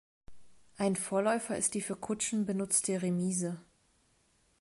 [0.77, 3.61] Ein Vorläufer ist die für Kutschen benutzte Remise.